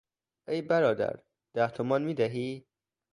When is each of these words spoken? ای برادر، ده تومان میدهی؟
ای 0.47 0.61
برادر، 0.61 1.23
ده 1.53 1.67
تومان 1.67 2.01
میدهی؟ 2.03 2.65